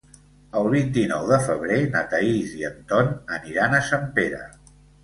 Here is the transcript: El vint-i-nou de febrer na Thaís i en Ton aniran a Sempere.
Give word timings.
El 0.61 0.69
vint-i-nou 0.75 1.27
de 1.33 1.39
febrer 1.49 1.77
na 1.97 2.03
Thaís 2.15 2.59
i 2.63 2.67
en 2.73 2.83
Ton 2.95 3.17
aniran 3.39 3.79
a 3.83 3.87
Sempere. 3.93 4.47